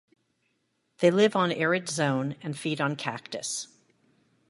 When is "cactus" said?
2.95-3.67